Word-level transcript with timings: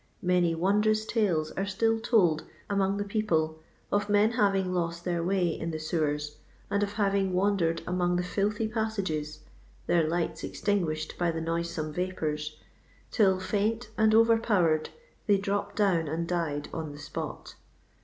Many 0.23 0.55
won 0.55 0.81
drous 0.81 1.07
tales 1.07 1.51
are 1.51 1.65
still 1.67 1.99
told 1.99 2.45
among 2.71 2.97
the 2.97 3.03
people 3.03 3.59
of 3.91 4.09
men 4.09 4.31
having 4.31 4.73
lost 4.73 5.05
their 5.05 5.21
way 5.21 5.49
in 5.49 5.69
the 5.69 5.77
sewers, 5.77 6.37
and 6.71 6.81
of 6.81 6.93
hav 6.93 7.13
ing 7.13 7.33
wandered 7.33 7.83
among 7.85 8.15
the 8.15 8.23
filthy 8.23 8.67
passagei— 8.67 9.37
their 9.85 10.01
lignts 10.09 10.43
extinguished 10.43 11.19
by 11.19 11.29
the 11.29 11.39
noisome 11.39 11.93
vapours— 11.93 12.57
till, 13.11 13.39
faint 13.39 13.91
and 13.95 14.15
overpowered, 14.15 14.89
they 15.27 15.37
dropped 15.37 15.75
down 15.75 16.07
and 16.07 16.27
died 16.27 16.67
on 16.73 16.91
the 16.93 16.97
spot. 16.97 17.53